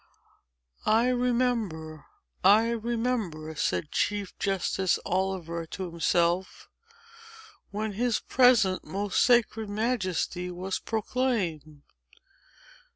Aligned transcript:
"I 0.87 1.09
remember—I 1.09 2.71
remember," 2.71 3.53
said 3.53 3.91
Chief 3.91 4.35
Justice 4.39 4.97
Oliver 5.05 5.67
to 5.67 5.91
himself, 5.91 6.67
"when 7.69 7.91
his 7.91 8.19
present 8.19 8.83
most 8.83 9.21
sacred 9.21 9.69
majesty 9.69 10.49
was 10.49 10.79
proclaimed. 10.79 11.83